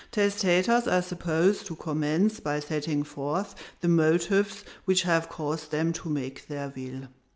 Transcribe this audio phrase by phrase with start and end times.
[0.11, 6.09] "Testators are supposed to commence by setting forth the motives which have caused them to
[6.09, 7.07] make their will.